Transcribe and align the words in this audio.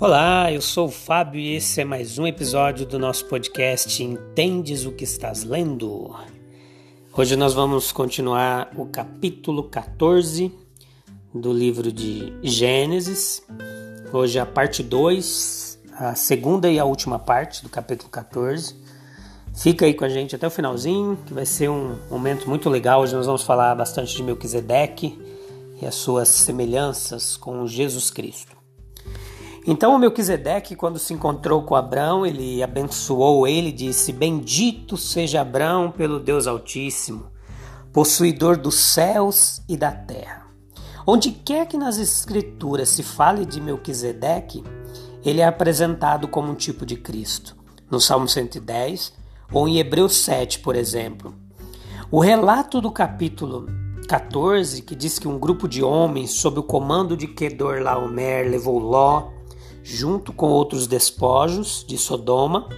Olá, 0.00 0.50
eu 0.50 0.62
sou 0.62 0.86
o 0.86 0.90
Fábio 0.90 1.38
e 1.38 1.56
esse 1.56 1.78
é 1.78 1.84
mais 1.84 2.18
um 2.18 2.26
episódio 2.26 2.86
do 2.86 2.98
nosso 2.98 3.26
podcast 3.26 4.02
Entendes 4.02 4.86
o 4.86 4.92
que 4.92 5.04
estás 5.04 5.44
lendo? 5.44 6.16
Hoje 7.12 7.36
nós 7.36 7.52
vamos 7.52 7.92
continuar 7.92 8.72
o 8.78 8.86
capítulo 8.86 9.64
14 9.64 10.50
do 11.34 11.52
livro 11.52 11.92
de 11.92 12.32
Gênesis. 12.42 13.46
Hoje 14.10 14.38
é 14.38 14.40
a 14.40 14.46
parte 14.46 14.82
2, 14.82 15.78
a 15.92 16.14
segunda 16.14 16.70
e 16.70 16.78
a 16.78 16.86
última 16.86 17.18
parte 17.18 17.62
do 17.62 17.68
capítulo 17.68 18.08
14. 18.08 18.74
Fica 19.54 19.84
aí 19.84 19.92
com 19.92 20.06
a 20.06 20.08
gente 20.08 20.34
até 20.34 20.46
o 20.46 20.50
finalzinho, 20.50 21.18
que 21.26 21.34
vai 21.34 21.44
ser 21.44 21.68
um 21.68 21.98
momento 22.10 22.48
muito 22.48 22.70
legal. 22.70 23.02
Hoje 23.02 23.14
nós 23.14 23.26
vamos 23.26 23.42
falar 23.42 23.74
bastante 23.74 24.16
de 24.16 24.22
Melquisedeque 24.22 25.20
e 25.78 25.84
as 25.84 25.96
suas 25.96 26.30
semelhanças 26.30 27.36
com 27.36 27.66
Jesus 27.66 28.10
Cristo. 28.10 28.59
Então 29.66 29.94
o 29.94 29.98
Melquisedeque, 29.98 30.74
quando 30.74 30.98
se 30.98 31.12
encontrou 31.12 31.62
com 31.62 31.74
Abrão, 31.74 32.24
ele 32.24 32.62
abençoou 32.62 33.46
ele 33.46 33.68
e 33.68 33.72
disse: 33.72 34.12
Bendito 34.12 34.96
seja 34.96 35.42
Abrão 35.42 35.90
pelo 35.90 36.18
Deus 36.18 36.46
Altíssimo, 36.46 37.26
possuidor 37.92 38.56
dos 38.56 38.76
céus 38.76 39.62
e 39.68 39.76
da 39.76 39.92
terra. 39.92 40.46
Onde 41.06 41.30
quer 41.30 41.66
que 41.66 41.76
nas 41.76 41.98
Escrituras 41.98 42.88
se 42.88 43.02
fale 43.02 43.44
de 43.44 43.60
Melquisedeque, 43.60 44.64
ele 45.24 45.40
é 45.40 45.46
apresentado 45.46 46.28
como 46.28 46.50
um 46.50 46.54
tipo 46.54 46.86
de 46.86 46.96
Cristo. 46.96 47.56
No 47.90 48.00
Salmo 48.00 48.28
110 48.28 49.12
ou 49.52 49.68
em 49.68 49.78
Hebreus 49.78 50.16
7, 50.18 50.60
por 50.60 50.76
exemplo. 50.76 51.34
O 52.10 52.20
relato 52.20 52.80
do 52.80 52.90
capítulo 52.90 53.66
14, 54.08 54.82
que 54.82 54.94
diz 54.94 55.18
que 55.18 55.28
um 55.28 55.38
grupo 55.38 55.68
de 55.68 55.82
homens, 55.82 56.32
sob 56.32 56.60
o 56.60 56.62
comando 56.62 57.16
de 57.16 57.26
Kedor 57.26 57.80
Laomer, 57.80 58.48
levou 58.48 58.78
Ló, 58.78 59.28
junto 59.82 60.32
com 60.32 60.48
outros 60.48 60.86
despojos 60.86 61.84
de 61.86 61.96
Sodoma. 61.98 62.68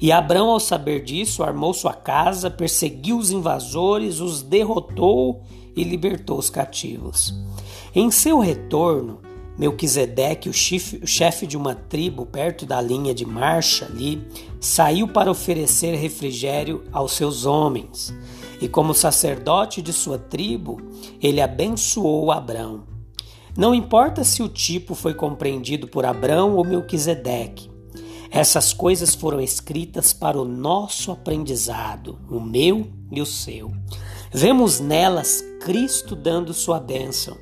E 0.00 0.12
Abrão, 0.12 0.50
ao 0.50 0.60
saber 0.60 1.02
disso, 1.02 1.42
armou 1.42 1.72
sua 1.74 1.94
casa, 1.94 2.50
perseguiu 2.50 3.18
os 3.18 3.30
invasores, 3.30 4.20
os 4.20 4.42
derrotou 4.42 5.42
e 5.76 5.84
libertou 5.84 6.38
os 6.38 6.50
cativos. 6.50 7.34
Em 7.94 8.10
seu 8.10 8.38
retorno, 8.38 9.20
Melquisedeque, 9.60 10.48
o 10.48 10.54
chefe 10.54 11.46
de 11.46 11.54
uma 11.54 11.74
tribo 11.74 12.24
perto 12.24 12.64
da 12.64 12.80
linha 12.80 13.12
de 13.12 13.26
marcha 13.26 13.84
ali, 13.84 14.26
saiu 14.58 15.06
para 15.06 15.30
oferecer 15.30 15.94
refrigério 15.96 16.82
aos 16.90 17.12
seus 17.12 17.44
homens. 17.44 18.14
E 18.58 18.66
como 18.66 18.94
sacerdote 18.94 19.82
de 19.82 19.92
sua 19.92 20.18
tribo, 20.18 20.80
ele 21.20 21.42
abençoou 21.42 22.32
Abrão. 22.32 22.89
Não 23.56 23.74
importa 23.74 24.24
se 24.24 24.42
o 24.42 24.48
tipo 24.48 24.94
foi 24.94 25.14
compreendido 25.14 25.88
por 25.88 26.04
Abrão 26.04 26.54
ou 26.54 26.64
Melquisedeque. 26.64 27.70
Essas 28.30 28.72
coisas 28.72 29.14
foram 29.14 29.40
escritas 29.40 30.12
para 30.12 30.40
o 30.40 30.44
nosso 30.44 31.10
aprendizado, 31.10 32.18
o 32.30 32.38
meu 32.38 32.86
e 33.10 33.20
o 33.20 33.26
seu. 33.26 33.72
Vemos 34.32 34.78
nelas 34.78 35.44
Cristo 35.60 36.14
dando 36.14 36.54
sua 36.54 36.78
bênção. 36.78 37.36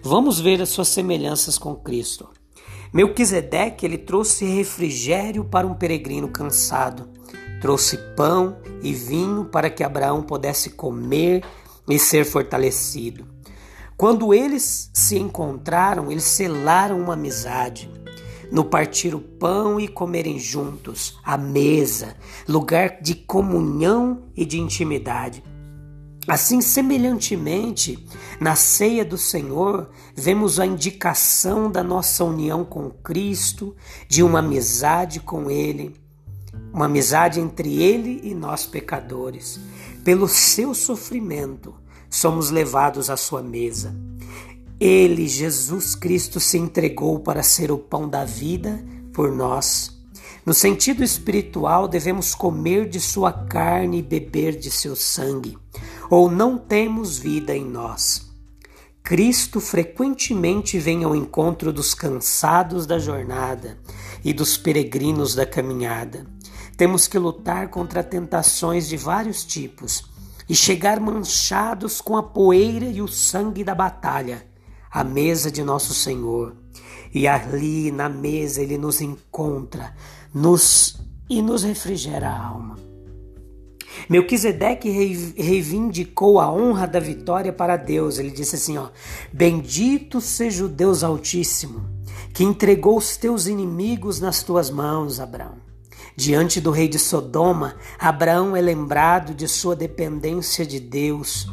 Vamos 0.00 0.38
ver 0.38 0.62
as 0.62 0.68
suas 0.68 0.88
semelhanças 0.88 1.58
com 1.58 1.74
Cristo. 1.74 2.28
Melquisedeque 2.92 3.84
ele 3.84 3.98
trouxe 3.98 4.44
refrigério 4.44 5.44
para 5.44 5.66
um 5.66 5.74
peregrino 5.74 6.28
cansado. 6.28 7.08
Trouxe 7.60 7.98
pão 8.16 8.56
e 8.82 8.92
vinho 8.92 9.44
para 9.44 9.68
que 9.68 9.82
Abraão 9.82 10.22
pudesse 10.22 10.70
comer 10.70 11.44
e 11.88 11.98
ser 11.98 12.24
fortalecido. 12.24 13.26
Quando 13.98 14.32
eles 14.32 14.92
se 14.94 15.18
encontraram, 15.18 16.08
eles 16.08 16.22
selaram 16.22 17.00
uma 17.00 17.14
amizade. 17.14 17.90
No 18.48 18.64
partir 18.64 19.12
o 19.12 19.18
pão 19.18 19.80
e 19.80 19.88
comerem 19.88 20.38
juntos, 20.38 21.18
a 21.24 21.36
mesa, 21.36 22.14
lugar 22.46 23.02
de 23.02 23.16
comunhão 23.16 24.22
e 24.36 24.46
de 24.46 24.60
intimidade. 24.60 25.42
Assim, 26.28 26.60
semelhantemente, 26.60 28.06
na 28.38 28.54
ceia 28.54 29.04
do 29.04 29.18
Senhor, 29.18 29.90
vemos 30.14 30.60
a 30.60 30.66
indicação 30.66 31.68
da 31.68 31.82
nossa 31.82 32.22
união 32.22 32.64
com 32.64 32.90
Cristo, 32.90 33.74
de 34.08 34.22
uma 34.22 34.38
amizade 34.38 35.18
com 35.18 35.50
Ele, 35.50 35.96
uma 36.72 36.84
amizade 36.84 37.40
entre 37.40 37.82
Ele 37.82 38.20
e 38.22 38.32
nós 38.32 38.64
pecadores. 38.64 39.58
Pelo 40.04 40.28
seu 40.28 40.72
sofrimento, 40.72 41.74
somos 42.10 42.50
levados 42.50 43.10
à 43.10 43.16
sua 43.16 43.42
mesa. 43.42 43.94
Ele, 44.80 45.26
Jesus 45.26 45.94
Cristo, 45.94 46.38
se 46.38 46.56
entregou 46.56 47.18
para 47.18 47.42
ser 47.42 47.72
o 47.72 47.78
pão 47.78 48.08
da 48.08 48.24
vida 48.24 48.84
por 49.12 49.32
nós. 49.32 49.96
No 50.46 50.54
sentido 50.54 51.02
espiritual, 51.02 51.88
devemos 51.88 52.34
comer 52.34 52.88
de 52.88 53.00
sua 53.00 53.32
carne 53.32 53.98
e 53.98 54.02
beber 54.02 54.56
de 54.56 54.70
seu 54.70 54.94
sangue, 54.94 55.58
ou 56.08 56.30
não 56.30 56.56
temos 56.56 57.18
vida 57.18 57.54
em 57.54 57.64
nós. 57.64 58.28
Cristo 59.02 59.60
frequentemente 59.60 60.78
vem 60.78 61.02
ao 61.02 61.16
encontro 61.16 61.72
dos 61.72 61.92
cansados 61.92 62.86
da 62.86 62.98
jornada 62.98 63.78
e 64.24 64.32
dos 64.32 64.56
peregrinos 64.56 65.34
da 65.34 65.44
caminhada. 65.44 66.26
Temos 66.76 67.08
que 67.08 67.18
lutar 67.18 67.68
contra 67.68 68.04
tentações 68.04 68.86
de 68.86 68.96
vários 68.96 69.44
tipos 69.44 70.04
e 70.48 70.54
chegar 70.54 70.98
manchados 70.98 72.00
com 72.00 72.16
a 72.16 72.22
poeira 72.22 72.86
e 72.86 73.02
o 73.02 73.08
sangue 73.08 73.62
da 73.62 73.74
batalha 73.74 74.46
à 74.90 75.04
mesa 75.04 75.50
de 75.50 75.62
nosso 75.62 75.92
Senhor. 75.92 76.56
E 77.12 77.26
ali 77.26 77.90
na 77.90 78.08
mesa 78.08 78.62
ele 78.62 78.78
nos 78.78 79.00
encontra 79.00 79.94
nos, 80.32 81.00
e 81.28 81.42
nos 81.42 81.62
refrigera 81.62 82.28
a 82.28 82.46
alma. 82.46 82.76
Melquisedeque 84.08 84.88
reivindicou 85.36 86.38
a 86.38 86.50
honra 86.52 86.86
da 86.86 87.00
vitória 87.00 87.52
para 87.52 87.76
Deus. 87.76 88.18
Ele 88.18 88.30
disse 88.30 88.54
assim: 88.54 88.78
ó, 88.78 88.88
Bendito 89.32 90.20
seja 90.20 90.64
o 90.64 90.68
Deus 90.68 91.02
Altíssimo, 91.02 91.84
que 92.32 92.44
entregou 92.44 92.96
os 92.96 93.16
teus 93.16 93.46
inimigos 93.46 94.20
nas 94.20 94.42
tuas 94.42 94.70
mãos, 94.70 95.18
Abraão. 95.18 95.67
Diante 96.18 96.60
do 96.60 96.72
rei 96.72 96.88
de 96.88 96.98
Sodoma, 96.98 97.76
Abraão 97.96 98.56
é 98.56 98.60
lembrado 98.60 99.32
de 99.32 99.46
sua 99.46 99.76
dependência 99.76 100.66
de 100.66 100.80
Deus. 100.80 101.46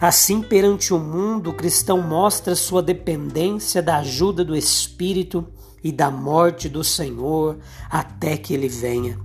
Assim, 0.00 0.40
perante 0.40 0.94
o 0.94 0.98
mundo, 1.00 1.50
o 1.50 1.52
cristão 1.52 2.00
mostra 2.00 2.54
sua 2.54 2.80
dependência 2.80 3.82
da 3.82 3.96
ajuda 3.96 4.44
do 4.44 4.54
Espírito 4.54 5.44
e 5.82 5.90
da 5.90 6.08
morte 6.08 6.68
do 6.68 6.84
Senhor 6.84 7.58
até 7.90 8.36
que 8.36 8.54
ele 8.54 8.68
venha. 8.68 9.18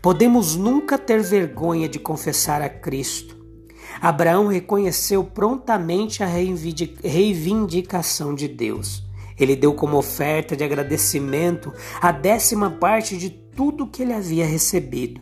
Podemos 0.00 0.54
nunca 0.54 0.96
ter 0.96 1.20
vergonha 1.20 1.88
de 1.88 1.98
confessar 1.98 2.62
a 2.62 2.68
Cristo. 2.68 3.36
Abraão 4.00 4.46
reconheceu 4.46 5.24
prontamente 5.24 6.22
a 6.22 6.28
reivindicação 6.28 8.36
de 8.36 8.46
Deus. 8.46 9.02
Ele 9.36 9.56
deu 9.56 9.74
como 9.74 9.96
oferta 9.96 10.56
de 10.56 10.62
agradecimento 10.62 11.72
a 12.00 12.12
décima 12.12 12.70
parte 12.70 13.16
de 13.16 13.47
tudo 13.58 13.88
que 13.88 14.02
ele 14.02 14.12
havia 14.12 14.46
recebido. 14.46 15.20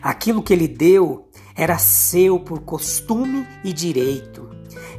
Aquilo 0.00 0.42
que 0.42 0.54
ele 0.54 0.66
deu 0.66 1.28
era 1.54 1.76
seu 1.76 2.40
por 2.40 2.60
costume 2.60 3.46
e 3.62 3.74
direito. 3.74 4.48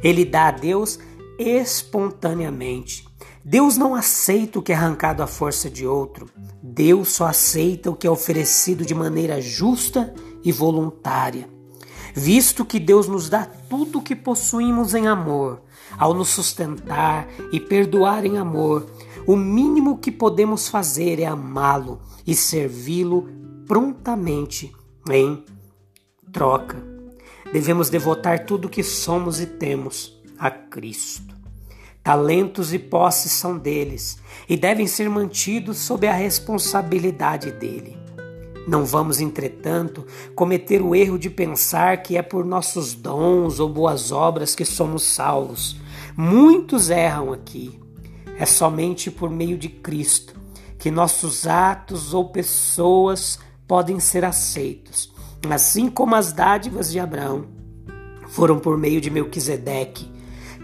Ele 0.00 0.24
dá 0.24 0.46
a 0.46 0.50
Deus 0.52 1.00
espontaneamente. 1.36 3.04
Deus 3.44 3.76
não 3.76 3.92
aceita 3.92 4.60
o 4.60 4.62
que 4.62 4.70
é 4.70 4.76
arrancado 4.76 5.20
à 5.20 5.26
força 5.26 5.68
de 5.68 5.84
outro. 5.84 6.30
Deus 6.62 7.08
só 7.08 7.26
aceita 7.26 7.90
o 7.90 7.96
que 7.96 8.06
é 8.06 8.10
oferecido 8.10 8.86
de 8.86 8.94
maneira 8.94 9.40
justa 9.40 10.14
e 10.44 10.52
voluntária. 10.52 11.48
Visto 12.14 12.64
que 12.64 12.78
Deus 12.78 13.08
nos 13.08 13.28
dá 13.28 13.44
tudo 13.44 13.98
o 13.98 14.02
que 14.02 14.14
possuímos 14.14 14.94
em 14.94 15.08
amor, 15.08 15.62
ao 15.98 16.14
nos 16.14 16.28
sustentar 16.28 17.26
e 17.52 17.58
perdoar 17.58 18.24
em 18.24 18.38
amor, 18.38 18.86
o 19.30 19.36
mínimo 19.36 19.98
que 19.98 20.10
podemos 20.10 20.66
fazer 20.66 21.20
é 21.20 21.24
amá-lo 21.24 22.00
e 22.26 22.34
servi-lo 22.34 23.28
prontamente 23.64 24.74
em 25.08 25.44
troca. 26.32 26.76
devemos 27.52 27.88
devotar 27.88 28.44
tudo 28.44 28.64
o 28.64 28.68
que 28.68 28.82
somos 28.82 29.38
e 29.40 29.46
temos 29.46 30.20
a 30.36 30.50
Cristo. 30.50 31.32
Talentos 32.02 32.74
e 32.74 32.78
posses 32.80 33.30
são 33.30 33.56
deles 33.56 34.18
e 34.48 34.56
devem 34.56 34.88
ser 34.88 35.08
mantidos 35.08 35.78
sob 35.78 36.08
a 36.08 36.12
responsabilidade 36.12 37.52
dele. 37.52 37.96
Não 38.66 38.84
vamos, 38.84 39.20
entretanto, 39.20 40.04
cometer 40.34 40.82
o 40.82 40.92
erro 40.92 41.16
de 41.16 41.30
pensar 41.30 42.02
que 42.02 42.16
é 42.16 42.22
por 42.22 42.44
nossos 42.44 42.94
dons 42.94 43.60
ou 43.60 43.68
boas 43.68 44.10
obras 44.10 44.56
que 44.56 44.64
somos 44.64 45.04
salvos. 45.04 45.76
Muitos 46.16 46.90
erram 46.90 47.32
aqui. 47.32 47.78
É 48.40 48.46
somente 48.46 49.10
por 49.10 49.28
meio 49.28 49.58
de 49.58 49.68
Cristo 49.68 50.34
que 50.78 50.90
nossos 50.90 51.46
atos 51.46 52.14
ou 52.14 52.30
pessoas 52.30 53.38
podem 53.68 54.00
ser 54.00 54.24
aceitos, 54.24 55.12
assim 55.50 55.90
como 55.90 56.14
as 56.14 56.32
dádivas 56.32 56.90
de 56.90 56.98
Abraão 56.98 57.60
foram 58.30 58.58
por 58.58 58.78
meio 58.78 59.00
de 59.00 59.10
Melquisedeque. 59.10 60.10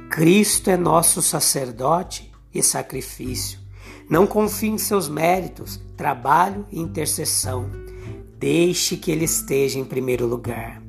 Cristo 0.09 0.71
é 0.71 0.77
nosso 0.77 1.21
sacerdote 1.21 2.33
e 2.55 2.63
sacrifício. 2.63 3.59
Não 4.09 4.27
confie 4.27 4.69
em 4.69 4.79
seus 4.79 5.09
méritos, 5.09 5.81
trabalho 5.97 6.65
e 6.71 6.81
intercessão. 6.81 7.71
Deixe 8.39 8.97
que 8.97 9.11
ele 9.11 9.25
esteja 9.25 9.79
em 9.79 9.85
primeiro 9.85 10.27
lugar. 10.27 10.86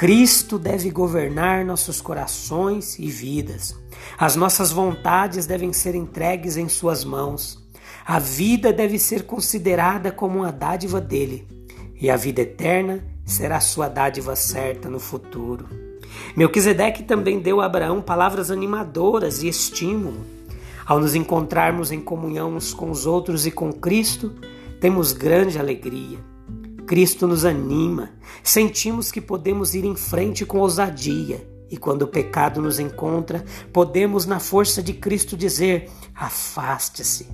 Cristo 0.00 0.58
deve 0.58 0.88
governar 0.88 1.62
nossos 1.62 2.00
corações 2.00 2.98
e 2.98 3.10
vidas. 3.10 3.78
As 4.16 4.34
nossas 4.34 4.72
vontades 4.72 5.44
devem 5.44 5.74
ser 5.74 5.94
entregues 5.94 6.56
em 6.56 6.70
Suas 6.70 7.04
mãos. 7.04 7.62
A 8.06 8.18
vida 8.18 8.72
deve 8.72 8.98
ser 8.98 9.24
considerada 9.24 10.10
como 10.10 10.38
uma 10.38 10.50
dádiva 10.50 11.02
dele, 11.02 11.46
e 12.00 12.08
a 12.08 12.16
vida 12.16 12.40
eterna 12.40 13.04
será 13.26 13.60
sua 13.60 13.88
dádiva 13.88 14.34
certa 14.34 14.88
no 14.88 14.98
futuro. 14.98 15.68
Melquisedeque 16.34 17.02
também 17.02 17.38
deu 17.38 17.60
a 17.60 17.66
Abraão 17.66 18.00
palavras 18.00 18.50
animadoras 18.50 19.42
e 19.42 19.48
estímulo. 19.48 20.24
Ao 20.86 20.98
nos 20.98 21.14
encontrarmos 21.14 21.92
em 21.92 22.00
comunhão 22.00 22.56
uns 22.56 22.72
com 22.72 22.90
os 22.90 23.04
outros 23.04 23.44
e 23.44 23.50
com 23.50 23.70
Cristo, 23.70 24.32
temos 24.80 25.12
grande 25.12 25.58
alegria. 25.58 26.18
Cristo 26.90 27.24
nos 27.24 27.44
anima, 27.44 28.10
sentimos 28.42 29.12
que 29.12 29.20
podemos 29.20 29.76
ir 29.76 29.84
em 29.84 29.94
frente 29.94 30.44
com 30.44 30.58
ousadia 30.58 31.48
e 31.70 31.76
quando 31.76 32.02
o 32.02 32.08
pecado 32.08 32.60
nos 32.60 32.80
encontra, 32.80 33.44
podemos, 33.72 34.26
na 34.26 34.40
força 34.40 34.82
de 34.82 34.94
Cristo, 34.94 35.36
dizer: 35.36 35.88
afaste-se. 36.12 37.28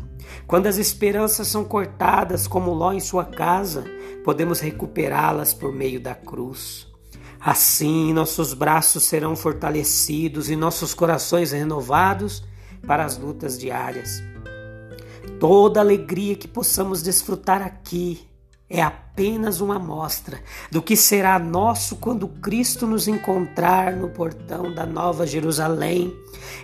Quando 0.46 0.66
as 0.66 0.76
esperanças 0.76 1.48
são 1.48 1.64
cortadas, 1.64 2.46
como 2.46 2.74
Ló 2.74 2.92
em 2.92 3.00
sua 3.00 3.24
casa, 3.24 3.86
podemos 4.22 4.60
recuperá-las 4.60 5.54
por 5.54 5.72
meio 5.72 6.02
da 6.02 6.14
cruz. 6.14 6.86
Assim, 7.40 8.12
nossos 8.12 8.52
braços 8.52 9.04
serão 9.04 9.34
fortalecidos 9.34 10.50
e 10.50 10.54
nossos 10.54 10.92
corações 10.92 11.52
renovados 11.52 12.44
para 12.86 13.06
as 13.06 13.16
lutas 13.16 13.58
diárias. 13.58 14.22
Toda 15.40 15.80
alegria 15.80 16.36
que 16.36 16.46
possamos 16.46 17.02
desfrutar 17.02 17.62
aqui 17.62 18.20
é 18.68 18.82
apenas 18.82 19.60
uma 19.60 19.76
amostra 19.76 20.40
do 20.70 20.82
que 20.82 20.96
será 20.96 21.38
nosso 21.38 21.96
quando 21.96 22.26
Cristo 22.26 22.86
nos 22.86 23.06
encontrar 23.06 23.94
no 23.94 24.08
portão 24.08 24.74
da 24.74 24.84
Nova 24.84 25.26
Jerusalém 25.26 26.12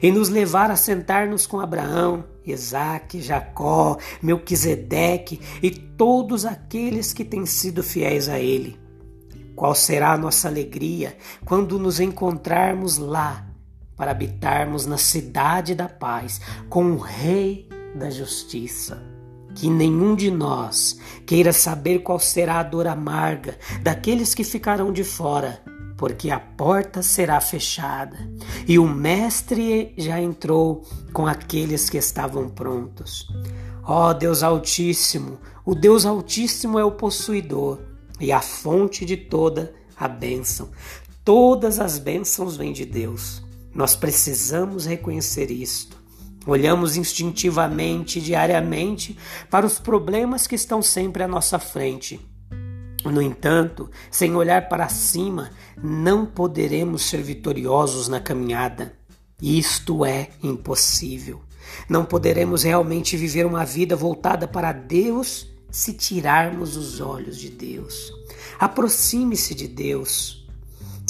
e 0.03 0.11
nos 0.11 0.29
levar 0.29 0.71
a 0.71 0.77
sentar-nos 0.77 1.47
com 1.47 1.61
Abraão, 1.61 2.25
Isaac, 2.45 3.21
Jacó, 3.21 3.97
Melquisedeque 4.21 5.41
e 5.63 5.71
todos 5.71 6.45
aqueles 6.45 7.13
que 7.13 7.25
têm 7.25 7.47
sido 7.47 7.83
fiéis 7.83 8.29
a 8.29 8.39
Ele. 8.39 8.81
Qual 9.55 9.75
será 9.75 10.13
a 10.13 10.19
nossa 10.19 10.49
alegria 10.49 11.17
quando 11.45 11.79
nos 11.79 12.01
encontrarmos 12.01 12.99
lá 12.99 13.47
para 13.97 14.11
habitarmos 14.11 14.87
na 14.87 14.99
cidade 14.99 15.75
da 15.75 15.89
paz 15.89 16.41
com 16.69 16.93
o 16.93 16.97
Rei 16.97 17.69
da 17.95 18.11
Justiça? 18.11 19.12
Que 19.55 19.69
nenhum 19.69 20.15
de 20.15 20.31
nós 20.31 20.99
queira 21.27 21.53
saber 21.53 22.01
qual 22.01 22.19
será 22.19 22.61
a 22.61 22.63
dor 22.63 22.87
amarga 22.87 23.59
daqueles 23.83 24.35
que 24.35 24.45
ficarão 24.45 24.93
de 24.93 25.05
fora, 25.05 25.63
porque 25.97 26.31
a 26.31 26.41
porta 26.41 27.03
será 27.03 27.41
fechada 27.41 28.17
e 28.67 28.79
o 28.79 28.89
Mestre 28.89 29.95
já 29.97 30.21
entrou 30.21 30.83
com 31.13 31.27
aqueles 31.27 31.89
que 31.89 31.99
estavam 31.99 32.49
prontos. 32.49 33.29
Ó 33.85 34.11
oh, 34.11 34.15
Deus 34.15 34.43
Altíssimo, 34.43 35.39
o 35.65 35.75
Deus 35.75 36.07
Altíssimo 36.07 36.79
é 36.79 36.85
o 36.85 36.93
possuidor 36.93 37.81
e 38.21 38.33
a 38.33 38.41
fonte 38.41 39.05
de 39.05 39.17
toda 39.17 39.75
a 39.97 40.09
bênção. 40.09 40.71
Todas 41.25 41.79
as 41.79 41.99
bênçãos 41.99 42.57
vêm 42.57 42.73
de 42.73 42.85
Deus. 42.85 43.43
Nós 43.75 43.95
precisamos 43.95 44.87
reconhecer 44.87 45.51
isto. 45.51 46.02
Olhamos 46.47 46.97
instintivamente, 46.97 48.21
diariamente, 48.21 49.17
para 49.49 49.65
os 49.65 49.79
problemas 49.79 50.47
que 50.47 50.55
estão 50.55 50.83
sempre 50.83 51.23
à 51.23 51.29
nossa 51.29 51.59
frente. 51.59 52.21
No 53.05 53.21
entanto, 53.21 53.91
sem 54.11 54.35
olhar 54.35 54.69
para 54.69 54.89
cima, 54.89 55.51
não 55.83 56.25
poderemos 56.25 57.03
ser 57.03 57.23
vitoriosos 57.23 58.09
na 58.09 58.21
caminhada. 58.21 58.95
Isto 59.41 60.05
é 60.05 60.31
impossível. 60.43 61.43
Não 61.89 62.05
poderemos 62.05 62.63
realmente 62.63 63.17
viver 63.17 63.47
uma 63.47 63.65
vida 63.65 63.97
voltada 63.97 64.47
para 64.47 64.73
Deus 64.73 65.49
se 65.71 65.93
tirarmos 65.95 66.77
os 66.77 67.01
olhos 67.01 67.39
de 67.39 67.49
Deus. 67.49 68.13
Aproxime-se 68.59 69.55
de 69.55 69.67
Deus. 69.67 70.42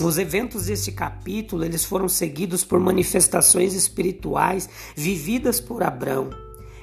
Os 0.04 0.19
eventos 0.19 0.66
deste 0.66 0.90
capítulo, 0.90 1.64
eles 1.64 1.84
foram 1.84 2.08
seguidos 2.08 2.64
por 2.64 2.81
manifestações 2.81 3.72
espirituais 3.72 4.69
vividas 4.96 5.60
por 5.60 5.84
Abraão. 5.84 6.31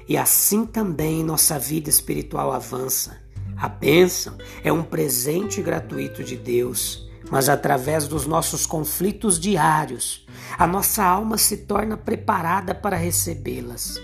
E 0.07 0.15
assim 0.15 0.65
também 0.65 1.21
nossa 1.21 1.59
vida 1.59 1.89
espiritual 1.89 2.53
avança. 2.53 3.17
A 3.57 3.67
bênção 3.67 4.37
é 4.63 4.71
um 4.71 4.83
presente 4.83 5.61
gratuito 5.61 6.23
de 6.23 6.37
Deus, 6.37 7.09
mas 7.29 7.49
através 7.49 8.07
dos 8.07 8.25
nossos 8.25 8.65
conflitos 8.65 9.37
diários, 9.37 10.25
a 10.57 10.65
nossa 10.65 11.03
alma 11.03 11.37
se 11.37 11.57
torna 11.57 11.97
preparada 11.97 12.73
para 12.73 12.95
recebê-las. 12.95 14.01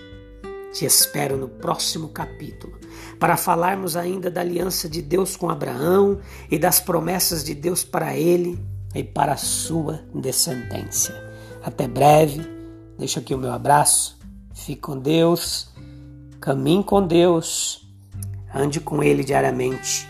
Te 0.73 0.83
espero 0.83 1.38
no 1.38 1.47
próximo 1.47 2.09
capítulo 2.09 2.77
para 3.17 3.38
falarmos 3.38 3.95
ainda 3.95 4.29
da 4.29 4.41
aliança 4.41 4.89
de 4.89 5.01
Deus 5.01 5.38
com 5.38 5.50
Abraão 5.50 6.19
e 6.51 6.59
das 6.59 6.81
promessas 6.81 7.45
de 7.45 7.56
Deus 7.56 7.81
para 7.81 8.13
ele 8.17 8.75
e 8.95 9.03
para 9.03 9.33
a 9.33 9.38
sua 9.38 10.03
descendência. 10.15 11.13
Até 11.62 11.88
breve, 11.88 12.41
deixo 12.98 13.19
aqui 13.19 13.36
o 13.36 13.38
meu 13.38 13.51
abraço, 13.51 14.17
fique 14.53 14.81
com 14.81 14.98
Deus, 14.98 15.69
caminhe 16.39 16.84
com 16.84 17.05
Deus, 17.05 17.88
ande 18.53 18.79
com 18.79 19.03
Ele 19.03 19.24
diariamente 19.24 20.08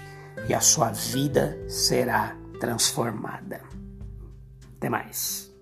e 0.47 0.53
a 0.53 0.59
sua 0.59 0.91
vida 0.91 1.57
será 1.67 2.37
transformada. 2.59 3.61
Até 4.77 4.89
mais. 4.89 5.54